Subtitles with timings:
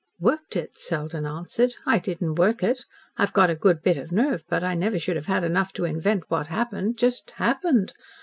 [0.19, 1.75] "Worked it!" Selden answered.
[1.85, 2.85] "I didn't work it.
[3.17, 5.85] I've got a good bit of nerve, but I never should have had enough to
[5.85, 7.93] invent what happened just HAPPENED.